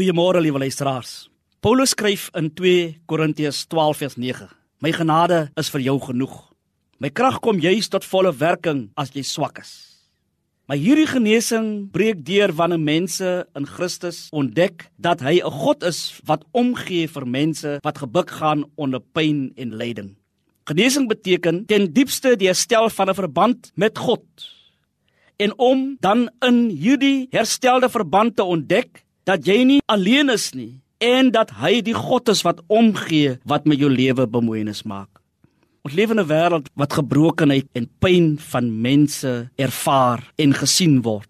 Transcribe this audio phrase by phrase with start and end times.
[0.00, 1.28] Goeiemôre liewe luisteraars.
[1.60, 4.46] Paulus skryf in 2 Korintiërs 12:9.
[4.80, 6.36] My genade is vir jou genoeg.
[6.98, 9.72] My krag kom juis tot volle werking as jy swak is.
[10.64, 16.16] Maar hierdie genesing breek deur wanneer mense in Christus ontdek dat hy 'n God is
[16.24, 20.16] wat omgee vir mense wat gebuk gaan onder pyn en lyding.
[20.64, 24.24] Genesing beteken ten diepste die herstel van 'n verband met God.
[25.36, 30.80] En om dan in hierdie herstelde verband te ontdek dat jy nie alleen is nie
[31.00, 35.20] en dat hy die God is wat omgee wat met jou lewe bemoeienis maak.
[35.84, 41.28] Ons leef in 'n wêreld wat gebrokenheid en pyn van mense ervaar en gesien word.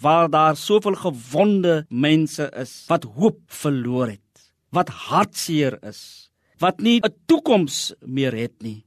[0.00, 7.00] Waar daar soveel gewonde mense is wat hoop verloor het, wat hartseer is, wat nie
[7.02, 8.84] 'n toekoms meer het nie.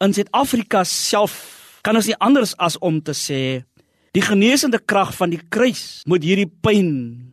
[0.00, 3.64] In Suid-Afrika self kan ons nie anders as om te sê
[4.12, 7.23] die genesende krag van die kruis moet hierdie pyn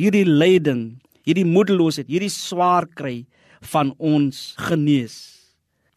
[0.00, 3.24] hierdie lyding, hierdie moedeloosheid, hierdie swaar kry
[3.72, 5.18] van ons genees.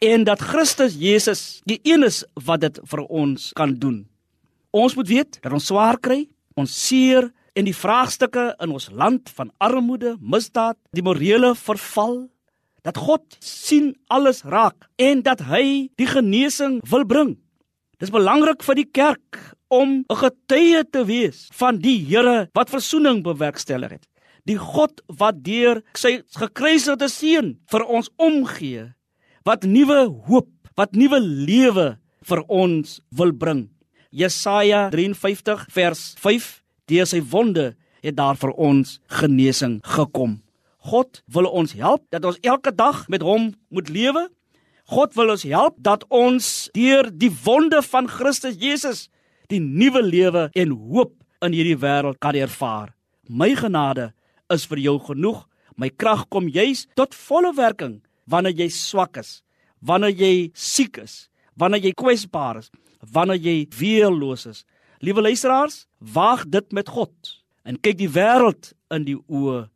[0.04, 4.02] En dat Christus Jesus die een is wat dit vir ons kan doen.
[4.74, 6.24] Ons moet weet dat ons swaar kry,
[6.60, 12.26] ons seer en die vraagstukke in ons land van armoede, misdaad, die morele verval,
[12.84, 17.36] dat God sien alles raak en dat hy die genesing wil bring.
[18.02, 19.38] Dis belangrik vir die kerk
[19.74, 24.06] om 'n getuie te wees van die Here wat verzoening bewerkstellig het.
[24.46, 28.94] Die God wat deur sy gekruisigde seun vir ons omgee,
[29.44, 33.70] wat nuwe hoop, wat nuwe lewe vir ons wil bring.
[34.10, 40.42] Jesaja 53 vers 5: Deur sy wonde het daar vir ons genesing gekom.
[40.84, 44.28] God wil ons help dat ons elke dag met hom moet lewe.
[44.92, 49.08] God wil ons help dat ons deur die wonde van Christus Jesus
[49.50, 51.14] die nuwe lewe en hoop
[51.44, 52.94] in hierdie wêreld kan ervaar.
[53.28, 54.12] My genade
[54.52, 55.44] is vir jou genoeg.
[55.76, 58.00] My krag kom juis tot volle werking
[58.30, 59.42] wanneer jy swak is,
[59.84, 61.28] wanneer jy siek is,
[61.58, 62.70] wanneer jy kwesbaar is,
[63.12, 64.64] wanneer jy weerloos is.
[65.04, 67.12] Liewe luisteraars, waag dit met God
[67.64, 69.66] en kyk die wêreld in die oë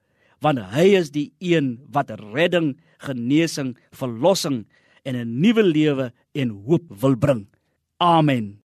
[0.45, 4.67] want hy is die een wat redding, genesing, verlossing
[5.05, 7.47] en 'n nuwe lewe en hoop wil bring.
[7.99, 8.63] Amen.